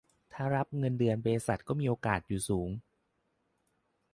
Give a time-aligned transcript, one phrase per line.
[0.33, 2.69] ถ้ารับเงินเดือนบริษัทก็มีโอกาสอยู่สูง